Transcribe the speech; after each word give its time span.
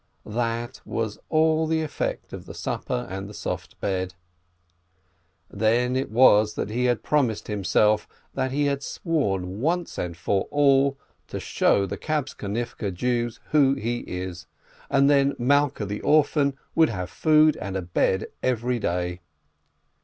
That 0.25 0.81
was 0.83 1.19
all 1.29 1.67
the 1.67 1.83
effect 1.83 2.33
of 2.33 2.47
the 2.47 2.55
supper 2.55 3.05
and 3.07 3.29
the 3.29 3.35
soft 3.35 3.79
bed. 3.79 4.15
Then 5.47 5.95
it 5.95 6.09
was 6.09 6.55
that 6.55 6.71
he 6.71 6.85
had 6.85 7.03
promised 7.03 7.45
himself, 7.47 8.07
that 8.33 8.51
he 8.51 8.65
had 8.65 8.81
sworn, 8.81 9.61
once 9.61 9.99
and 9.99 10.17
for 10.17 10.45
all, 10.49 10.97
to 11.27 11.39
show 11.39 11.85
the 11.85 11.99
Kabtzonivke 11.99 12.91
Jews 12.95 13.39
who 13.51 13.75
he 13.75 13.99
is, 13.99 14.47
and 14.89 15.07
then 15.07 15.35
Malkeh 15.35 15.87
the 15.87 16.01
orphan 16.01 16.55
will 16.73 16.89
have 16.89 17.11
food 17.11 17.55
and 17.57 17.77
a 17.77 17.83
bed 17.83 18.25
every 18.41 18.79
day. 18.79 19.21